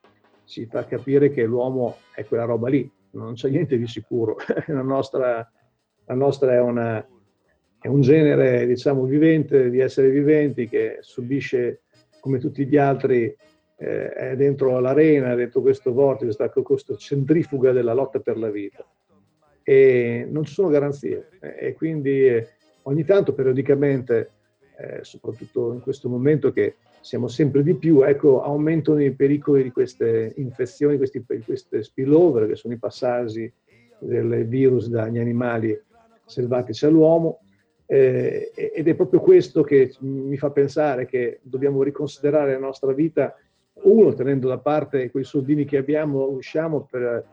ci 0.52 0.66
fa 0.66 0.84
capire 0.84 1.30
che 1.30 1.44
l'uomo 1.44 1.96
è 2.14 2.26
quella 2.26 2.44
roba 2.44 2.68
lì, 2.68 2.88
non 3.12 3.32
c'è 3.32 3.48
niente 3.48 3.78
di 3.78 3.86
sicuro, 3.86 4.36
la 4.68 4.82
nostra, 4.82 5.50
la 6.04 6.14
nostra 6.14 6.52
è 6.52 6.60
una 6.60 7.06
è 7.80 7.88
un 7.88 8.00
genere, 8.00 8.64
diciamo, 8.64 9.04
vivente, 9.06 9.68
di 9.68 9.80
esseri 9.80 10.10
viventi 10.10 10.68
che 10.68 10.98
subisce, 11.00 11.80
come 12.20 12.38
tutti 12.38 12.64
gli 12.64 12.76
altri, 12.76 13.24
eh, 13.76 14.12
è 14.12 14.36
dentro 14.36 14.78
l'arena, 14.78 15.34
dentro 15.34 15.62
questo 15.62 15.92
vortice, 15.92 16.36
questa 16.62 16.94
centrifuga 16.94 17.72
della 17.72 17.92
lotta 17.92 18.20
per 18.20 18.38
la 18.38 18.50
vita. 18.50 18.86
E 19.64 20.24
non 20.30 20.44
ci 20.44 20.52
sono 20.52 20.68
garanzie. 20.68 21.30
E 21.40 21.72
quindi 21.72 22.24
eh, 22.28 22.48
ogni 22.82 23.02
tanto, 23.04 23.34
periodicamente, 23.34 24.30
eh, 24.78 25.00
soprattutto 25.02 25.72
in 25.72 25.80
questo 25.80 26.08
momento 26.08 26.52
che 26.52 26.76
siamo 27.02 27.26
sempre 27.26 27.62
di 27.64 27.74
più, 27.74 28.02
ecco, 28.02 28.42
aumentano 28.42 29.02
i 29.02 29.12
pericoli 29.12 29.64
di 29.64 29.72
queste 29.72 30.32
infezioni, 30.36 30.96
questi, 30.96 31.24
queste 31.44 31.82
spillover, 31.82 32.46
che 32.46 32.54
sono 32.54 32.74
i 32.74 32.78
passaggi 32.78 33.52
del 33.98 34.46
virus 34.46 34.88
dagli 34.88 35.18
animali 35.18 35.78
selvatici 36.24 36.86
all'uomo, 36.86 37.40
eh, 37.86 38.52
ed 38.54 38.86
è 38.86 38.94
proprio 38.94 39.20
questo 39.20 39.62
che 39.62 39.94
mi 39.98 40.36
fa 40.36 40.50
pensare 40.50 41.04
che 41.04 41.40
dobbiamo 41.42 41.82
riconsiderare 41.82 42.52
la 42.52 42.58
nostra 42.58 42.92
vita, 42.92 43.34
uno, 43.82 44.14
tenendo 44.14 44.48
da 44.48 44.58
parte 44.58 45.10
quei 45.10 45.24
soldini 45.24 45.64
che 45.64 45.78
abbiamo, 45.78 46.28
usciamo 46.28 46.86
per, 46.88 47.26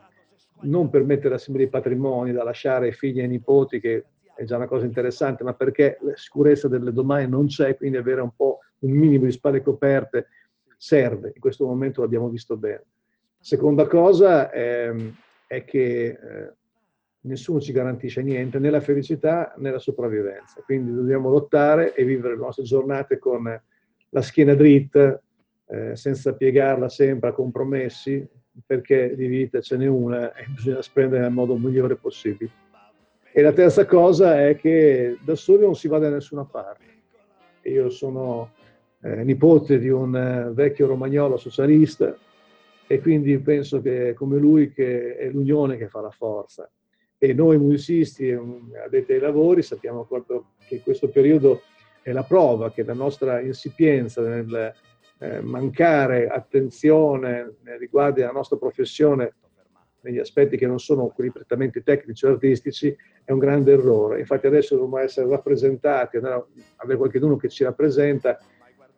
non 0.62 0.90
per 0.90 1.04
mettere 1.04 1.34
assieme 1.36 1.60
dei 1.60 1.68
patrimoni 1.68 2.32
da 2.32 2.42
lasciare 2.42 2.90
figli 2.90 3.20
e 3.20 3.26
nipoti, 3.28 3.78
che 3.78 4.04
è 4.34 4.42
già 4.42 4.56
una 4.56 4.66
cosa 4.66 4.84
interessante, 4.84 5.44
ma 5.44 5.54
perché 5.54 5.98
la 6.00 6.16
sicurezza 6.16 6.66
del 6.66 6.92
domani 6.92 7.28
non 7.28 7.46
c'è, 7.46 7.76
quindi 7.76 7.98
avere 7.98 8.20
un 8.20 8.34
po' 8.34 8.58
un 8.80 8.90
minimo 8.92 9.24
di 9.24 9.32
spalle 9.32 9.62
coperte 9.62 10.28
serve, 10.76 11.32
in 11.34 11.40
questo 11.40 11.66
momento 11.66 12.00
l'abbiamo 12.00 12.28
visto 12.28 12.56
bene. 12.56 12.84
Seconda 13.38 13.86
cosa 13.86 14.50
è, 14.50 14.92
è 15.46 15.64
che 15.64 16.06
eh, 16.06 16.52
nessuno 17.22 17.60
ci 17.60 17.72
garantisce 17.72 18.22
niente, 18.22 18.58
né 18.58 18.70
la 18.70 18.80
felicità 18.80 19.54
né 19.58 19.70
la 19.70 19.78
sopravvivenza. 19.78 20.62
Quindi 20.62 20.94
dobbiamo 20.94 21.30
lottare 21.30 21.94
e 21.94 22.04
vivere 22.04 22.34
le 22.34 22.40
nostre 22.40 22.64
giornate 22.64 23.18
con 23.18 23.60
la 24.08 24.22
schiena 24.22 24.54
dritta, 24.54 25.20
eh, 25.66 25.96
senza 25.96 26.34
piegarla 26.34 26.88
sempre 26.88 27.30
a 27.30 27.32
compromessi, 27.32 28.26
perché 28.66 29.14
di 29.14 29.26
vita 29.26 29.60
ce 29.60 29.76
n'è 29.76 29.86
una 29.86 30.34
e 30.34 30.46
bisogna 30.48 30.82
spendere 30.82 31.22
nel 31.22 31.32
modo 31.32 31.56
migliore 31.56 31.96
possibile. 31.96 32.50
E 33.32 33.42
la 33.42 33.52
terza 33.52 33.86
cosa 33.86 34.44
è 34.44 34.56
che 34.56 35.16
da 35.22 35.36
soli 35.36 35.62
non 35.62 35.76
si 35.76 35.88
va 35.88 35.98
da 35.98 36.10
nessuna 36.10 36.44
parte. 36.44 36.84
Io 37.62 37.88
sono 37.90 38.50
eh, 39.02 39.24
nipote 39.24 39.78
di 39.78 39.88
un 39.88 40.16
eh, 40.16 40.50
vecchio 40.52 40.86
romagnolo 40.86 41.36
socialista 41.36 42.16
e 42.86 43.00
quindi 43.00 43.38
penso 43.38 43.80
che 43.80 44.14
come 44.14 44.38
lui 44.38 44.72
che 44.72 45.16
è 45.16 45.28
l'unione 45.30 45.76
che 45.76 45.88
fa 45.88 46.00
la 46.00 46.10
forza 46.10 46.70
e 47.18 47.32
noi 47.34 47.58
musicisti 47.58 48.30
addetti 48.30 49.12
ai 49.12 49.20
lavori 49.20 49.62
sappiamo 49.62 50.04
proprio 50.04 50.52
che 50.66 50.80
questo 50.80 51.08
periodo 51.08 51.62
è 52.02 52.12
la 52.12 52.24
prova 52.24 52.72
che 52.72 52.82
la 52.82 52.94
nostra 52.94 53.40
insipienza 53.40 54.22
nel 54.22 54.74
eh, 55.18 55.40
mancare 55.40 56.28
attenzione 56.28 57.56
nei 57.62 57.78
riguardi 57.78 58.20
della 58.20 58.32
nostra 58.32 58.56
professione 58.56 59.34
negli 60.02 60.18
aspetti 60.18 60.56
che 60.56 60.66
non 60.66 60.78
sono 60.78 61.08
quelli 61.08 61.30
prettamente 61.30 61.82
tecnici 61.82 62.24
o 62.24 62.30
artistici 62.30 62.96
è 63.22 63.32
un 63.32 63.38
grande 63.38 63.72
errore. 63.72 64.20
Infatti 64.20 64.46
adesso 64.46 64.74
dobbiamo 64.74 64.98
essere 64.98 65.28
rappresentati, 65.28 66.16
avere 66.16 66.96
qualcuno 66.96 67.36
che 67.36 67.48
ci 67.48 67.64
rappresenta 67.64 68.38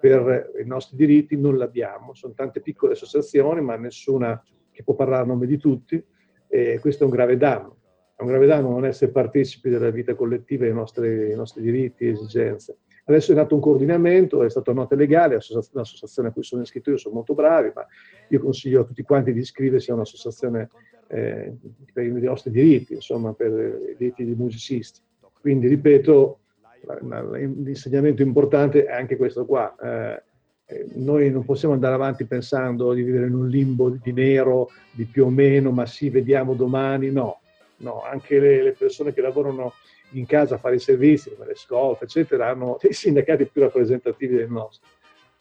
per 0.03 0.51
i 0.61 0.67
nostri 0.67 0.97
diritti, 0.97 1.37
non 1.37 1.57
l'abbiamo. 1.57 2.13
Sono 2.15 2.35
tante 2.35 2.61
piccole 2.61 2.95
associazioni, 2.95 3.61
ma 3.61 3.77
nessuna 3.77 4.43
che 4.73 4.83
può 4.83 4.95
parlare 4.95 5.23
a 5.23 5.27
nome 5.27 5.47
di 5.47 5.59
tutti 5.59 6.05
e 6.49 6.79
questo 6.81 7.05
è 7.05 7.07
un 7.07 7.13
grave 7.13 7.37
danno 7.37 7.77
è 8.17 8.23
un 8.23 8.29
grave 8.29 8.47
danno 8.47 8.71
non 8.71 8.85
essere 8.85 9.11
partecipi 9.11 9.69
della 9.69 9.91
vita 9.91 10.15
collettiva 10.15 10.65
dei 10.65 10.73
nostri, 10.73 11.35
nostri 11.35 11.63
diritti 11.63 12.05
e 12.05 12.11
esigenze. 12.11 12.79
Adesso 13.05 13.33
è 13.33 13.35
nato 13.35 13.57
un 13.57 13.61
coordinamento, 13.61 14.45
è 14.45 14.51
stata 14.51 14.71
una 14.71 14.83
nota 14.83 14.95
legale, 14.95 15.35
l'associazione 15.35 16.29
a 16.29 16.33
cui 16.33 16.45
sono 16.45 16.63
iscritto 16.63 16.91
io 16.91 16.97
sono 16.99 17.17
molto 17.17 17.35
bravi, 17.35 17.73
ma 17.75 17.85
io 18.29 18.41
consiglio 18.41 18.83
a 18.83 18.85
tutti 18.85 19.03
quanti 19.03 19.33
di 19.33 19.41
iscriversi 19.41 19.91
a 19.91 19.95
un'associazione 19.95 20.71
eh, 21.09 21.53
per 21.93 22.05
i 22.05 22.13
nostri 22.13 22.53
diritti, 22.53 22.95
insomma, 22.95 23.33
per 23.35 23.51
i 23.91 23.97
diritti 23.97 24.25
dei 24.25 24.37
musicisti. 24.37 25.01
Quindi, 25.41 25.67
ripeto, 25.67 26.42
l'insegnamento 26.85 28.23
importante 28.23 28.85
è 28.85 28.93
anche 28.93 29.17
questo 29.17 29.45
qua. 29.45 29.75
Eh, 29.81 30.23
eh, 30.67 30.87
noi 30.95 31.31
non 31.31 31.45
possiamo 31.45 31.75
andare 31.75 31.95
avanti 31.95 32.25
pensando 32.25 32.93
di 32.93 33.03
vivere 33.03 33.27
in 33.27 33.35
un 33.35 33.49
limbo 33.49 33.91
di 33.91 34.13
nero, 34.13 34.71
di 34.91 35.05
più 35.05 35.27
o 35.27 35.31
meno, 35.31 35.71
ma 35.71 35.87
sì, 35.87 36.09
vediamo 36.09 36.55
domani. 36.55 37.11
No, 37.11 37.41
no, 37.79 38.03
anche 38.03 38.39
le, 38.39 38.63
le, 38.63 38.73
persone 38.73 39.13
che 39.13 39.21
lavorano 39.21 39.75
in 40.11 40.27
casa 40.27 40.57
a 40.57 40.59
fare 40.59 40.77
i 40.77 40.81
servizi, 40.81 41.35
come 41.35 41.47
le 41.47 41.57
scolte, 41.57 42.05
eccetera, 42.05 42.49
hanno 42.49 42.79
dei 42.83 42.93
sindacati 42.93 43.47
più 43.47 43.63
rappresentativi 43.63 44.37
del 44.37 44.51
nostro. 44.51 44.89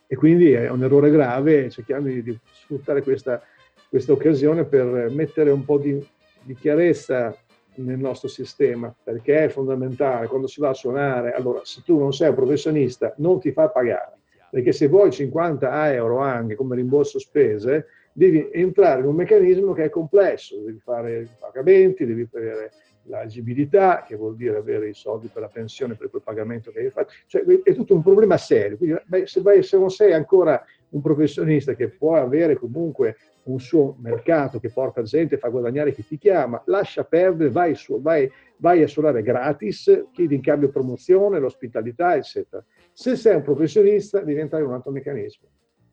E 0.07 0.15
quindi 0.15 0.51
è 0.51 0.69
un 0.69 0.83
errore 0.83 1.09
grave, 1.09 1.69
cerchiamo 1.69 2.07
di, 2.07 2.21
di 2.21 2.37
sfruttare 2.51 3.01
questa, 3.01 3.41
questa, 3.87 4.11
occasione 4.11 4.65
per 4.65 5.09
mettere 5.09 5.51
un 5.51 5.63
po' 5.63 5.77
di, 5.77 6.05
di 6.41 6.53
chiarezza 6.53 7.33
nel 7.75 7.97
nostro 7.97 8.27
sistema, 8.27 8.93
perché 9.03 9.45
è 9.45 9.49
fondamentale. 9.49 10.27
Quando 10.27 10.47
si 10.47 10.59
va 10.59 10.69
a 10.69 10.73
suonare, 10.73 11.33
allora 11.33 11.61
se 11.63 11.81
tu 11.85 11.97
non 11.97 12.13
sei 12.13 12.29
un 12.29 12.35
professionista 12.35 13.13
non 13.17 13.39
ti 13.39 13.51
fa 13.51 13.69
pagare, 13.69 14.19
perché 14.49 14.71
se 14.71 14.87
vuoi 14.87 15.11
50 15.11 15.93
euro 15.93 16.19
anche 16.19 16.55
come 16.55 16.75
rimborso 16.75 17.19
spese, 17.19 17.87
devi 18.13 18.49
entrare 18.51 19.01
in 19.01 19.07
un 19.07 19.15
meccanismo 19.15 19.73
che 19.73 19.85
è 19.85 19.89
complesso, 19.89 20.57
devi 20.59 20.79
fare 20.79 21.21
i 21.21 21.29
pagamenti, 21.39 22.05
devi 22.05 22.27
avere 22.33 22.71
l'agibilità, 23.03 24.03
che 24.05 24.15
vuol 24.15 24.35
dire 24.35 24.57
avere 24.57 24.89
i 24.89 24.93
soldi 24.93 25.27
per 25.27 25.41
la 25.41 25.47
pensione, 25.47 25.95
per 25.95 26.09
quel 26.09 26.21
pagamento 26.21 26.71
che 26.71 26.79
hai 26.79 26.89
fatto, 26.89 27.13
cioè 27.25 27.43
è 27.63 27.73
tutto 27.73 27.95
un 27.95 28.03
problema 28.03 28.37
serio. 28.37 28.77
Quindi, 28.77 29.01
beh, 29.05 29.25
se, 29.25 29.41
vai, 29.41 29.63
se 29.63 29.77
non 29.77 29.89
sei 29.89 30.13
ancora 30.13 30.63
un 30.89 31.01
professionista 31.01 31.73
che 31.73 31.89
può 31.89 32.15
avere 32.15 32.55
comunque 32.55 33.15
un 33.43 33.59
suo 33.59 33.95
mercato 33.99 34.59
che 34.59 34.69
porta 34.69 35.01
gente, 35.01 35.37
fa 35.37 35.49
guadagnare 35.49 35.93
chi 35.93 36.05
ti 36.05 36.17
chiama, 36.17 36.61
lascia 36.65 37.03
perdere, 37.03 37.49
vai, 37.49 37.75
su, 37.75 38.01
vai, 38.01 38.29
vai 38.57 38.83
a 38.83 38.87
suonare 38.87 39.21
gratis, 39.21 40.07
chiedi 40.11 40.35
in 40.35 40.41
cambio 40.41 40.69
promozione, 40.69 41.39
l'ospitalità, 41.39 42.15
eccetera. 42.15 42.63
Se 42.93 43.15
sei 43.15 43.35
un 43.35 43.41
professionista, 43.41 44.21
in 44.21 44.49
un 44.51 44.73
altro 44.73 44.91
meccanismo 44.91 45.47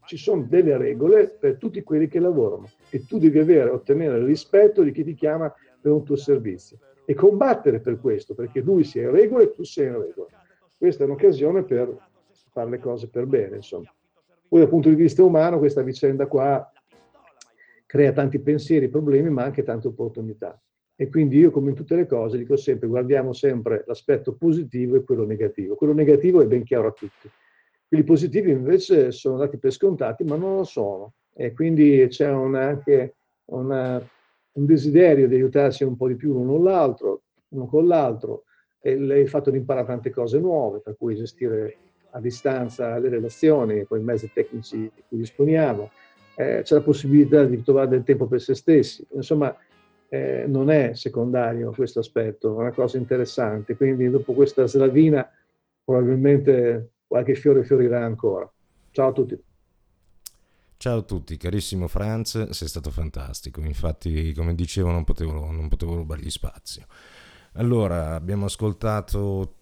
ci 0.08 0.16
sono 0.16 0.46
delle 0.48 0.78
regole 0.78 1.28
per 1.28 1.58
tutti 1.58 1.82
quelli 1.82 2.08
che 2.08 2.18
lavorano 2.18 2.70
e 2.88 3.04
tu 3.04 3.18
devi 3.18 3.38
avere, 3.38 3.68
ottenere 3.68 4.16
il 4.16 4.24
rispetto 4.24 4.82
di 4.82 4.90
chi 4.90 5.04
ti 5.04 5.12
chiama 5.12 5.54
per 5.78 5.92
un 5.92 6.02
tuo 6.02 6.16
servizio 6.16 6.78
e 7.04 7.12
combattere 7.12 7.80
per 7.80 8.00
questo, 8.00 8.34
perché 8.34 8.60
lui 8.60 8.84
sia 8.84 9.02
in 9.02 9.10
regola 9.10 9.42
e 9.42 9.52
tu 9.52 9.64
sei 9.64 9.88
in 9.88 10.00
regola. 10.00 10.28
Questa 10.78 11.02
è 11.02 11.06
un'occasione 11.06 11.62
per 11.62 11.94
fare 12.52 12.70
le 12.70 12.78
cose 12.78 13.08
per 13.08 13.26
bene, 13.26 13.56
insomma. 13.56 13.92
Poi 14.48 14.60
dal 14.60 14.68
punto 14.70 14.88
di 14.88 14.94
vista 14.94 15.22
umano 15.22 15.58
questa 15.58 15.82
vicenda 15.82 16.26
qua 16.26 16.72
crea 17.88 18.12
tanti 18.12 18.38
pensieri, 18.38 18.90
problemi, 18.90 19.30
ma 19.30 19.44
anche 19.44 19.62
tante 19.62 19.88
opportunità. 19.88 20.60
E 20.94 21.08
quindi 21.08 21.38
io, 21.38 21.50
come 21.50 21.70
in 21.70 21.74
tutte 21.74 21.96
le 21.96 22.06
cose, 22.06 22.36
dico 22.36 22.54
sempre, 22.56 22.86
guardiamo 22.86 23.32
sempre 23.32 23.82
l'aspetto 23.86 24.34
positivo 24.34 24.96
e 24.96 25.04
quello 25.04 25.24
negativo. 25.24 25.74
Quello 25.74 25.94
negativo 25.94 26.42
è 26.42 26.46
ben 26.46 26.64
chiaro 26.64 26.88
a 26.88 26.92
tutti. 26.92 27.30
Quelli 27.88 28.04
positivi 28.04 28.50
invece 28.50 29.10
sono 29.10 29.38
dati 29.38 29.56
per 29.56 29.72
scontati, 29.72 30.22
ma 30.22 30.36
non 30.36 30.56
lo 30.56 30.64
sono. 30.64 31.14
E 31.34 31.54
quindi 31.54 32.04
c'è 32.10 32.30
una, 32.30 32.66
anche 32.66 33.14
una, 33.46 34.06
un 34.52 34.66
desiderio 34.66 35.26
di 35.26 35.36
aiutarsi 35.36 35.82
un 35.82 35.96
po' 35.96 36.08
di 36.08 36.16
più 36.16 36.34
l'uno 36.34 36.62
l'altro, 36.62 37.22
uno 37.48 37.66
con 37.66 37.86
l'altro, 37.86 38.42
e 38.80 38.90
il 38.90 39.28
fatto 39.28 39.50
di 39.50 39.56
imparare 39.56 39.86
tante 39.86 40.10
cose 40.10 40.38
nuove, 40.38 40.80
per 40.80 40.94
cui 40.98 41.16
gestire 41.16 41.76
a 42.10 42.20
distanza 42.20 42.98
le 42.98 43.08
relazioni 43.08 43.84
con 43.84 43.98
i 43.98 44.02
mezzi 44.02 44.30
tecnici 44.30 44.78
di 44.78 45.02
cui 45.08 45.16
disponiamo, 45.16 45.90
eh, 46.38 46.62
c'è 46.62 46.76
la 46.76 46.82
possibilità 46.82 47.44
di 47.44 47.60
trovare 47.64 47.88
del 47.88 48.04
tempo 48.04 48.28
per 48.28 48.40
se 48.40 48.54
stessi. 48.54 49.04
Insomma, 49.10 49.54
eh, 50.08 50.44
non 50.46 50.70
è 50.70 50.92
secondario 50.94 51.72
questo 51.72 51.98
aspetto, 51.98 52.54
è 52.54 52.60
una 52.60 52.72
cosa 52.72 52.96
interessante. 52.96 53.76
Quindi 53.76 54.08
dopo 54.08 54.32
questa 54.34 54.64
slavina 54.66 55.28
probabilmente 55.84 56.92
qualche 57.08 57.34
fiore 57.34 57.64
fiorirà 57.64 58.04
ancora. 58.04 58.48
Ciao 58.92 59.08
a 59.08 59.12
tutti. 59.12 59.42
Ciao 60.76 60.98
a 60.98 61.02
tutti, 61.02 61.36
carissimo 61.36 61.88
Franz, 61.88 62.50
sei 62.50 62.68
stato 62.68 62.90
fantastico, 62.90 63.60
infatti 63.62 64.32
come 64.32 64.54
dicevo 64.54 64.92
non 64.92 65.02
potevo, 65.02 65.50
non 65.50 65.66
potevo 65.66 65.96
rubargli 65.96 66.30
spazio. 66.30 66.86
Allora, 67.54 68.14
abbiamo 68.14 68.44
ascoltato 68.44 69.54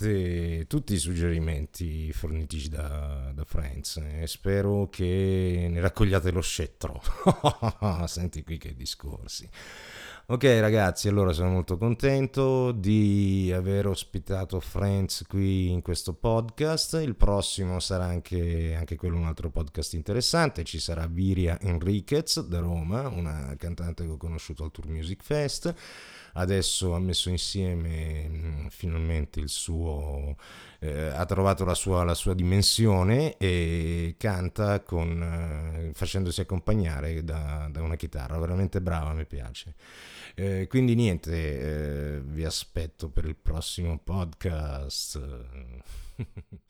tutte, 0.00 0.66
tutti 0.66 0.94
i 0.94 0.98
suggerimenti 0.98 2.10
fornitici 2.12 2.70
da, 2.70 3.30
da 3.34 3.44
Friends 3.44 3.98
e 3.98 4.26
spero 4.26 4.88
che 4.88 5.66
ne 5.70 5.80
raccogliate 5.80 6.30
lo 6.30 6.40
scettro. 6.40 7.02
Senti 8.06 8.42
qui 8.42 8.56
che 8.56 8.74
discorsi. 8.74 9.48
Ok 10.26 10.44
ragazzi, 10.60 11.08
allora 11.08 11.32
sono 11.32 11.50
molto 11.50 11.76
contento 11.76 12.70
di 12.70 13.52
aver 13.52 13.88
ospitato 13.88 14.60
Friends 14.60 15.24
qui 15.26 15.70
in 15.70 15.82
questo 15.82 16.14
podcast. 16.14 16.94
Il 17.02 17.16
prossimo 17.16 17.80
sarà 17.80 18.04
anche, 18.04 18.76
anche 18.76 18.96
quello 18.96 19.16
un 19.16 19.26
altro 19.26 19.50
podcast 19.50 19.94
interessante. 19.94 20.62
Ci 20.62 20.78
sarà 20.78 21.06
Viria 21.08 21.60
Enriquez 21.60 22.46
da 22.46 22.60
Roma, 22.60 23.08
una 23.08 23.54
cantante 23.58 24.04
che 24.04 24.10
ho 24.12 24.16
conosciuto 24.16 24.62
al 24.62 24.70
Tour 24.70 24.86
Music 24.86 25.22
Fest 25.22 25.74
adesso 26.34 26.94
ha 26.94 26.98
messo 26.98 27.28
insieme 27.30 28.28
mm, 28.28 28.66
finalmente 28.68 29.40
il 29.40 29.48
suo, 29.48 30.36
eh, 30.80 31.08
ha 31.08 31.24
trovato 31.26 31.64
la 31.64 31.74
sua, 31.74 32.04
la 32.04 32.14
sua, 32.14 32.34
dimensione 32.34 33.36
e 33.36 34.14
canta 34.18 34.80
con, 34.80 35.22
eh, 35.22 35.90
facendosi 35.94 36.40
accompagnare 36.40 37.24
da, 37.24 37.68
da, 37.70 37.82
una 37.82 37.96
chitarra, 37.96 38.38
veramente 38.38 38.80
brava, 38.80 39.12
mi 39.12 39.26
piace. 39.26 39.74
Eh, 40.34 40.66
quindi 40.68 40.94
niente, 40.94 42.16
eh, 42.16 42.20
vi 42.20 42.44
aspetto 42.44 43.08
per 43.10 43.24
il 43.24 43.36
prossimo 43.36 43.98
podcast. 43.98 45.20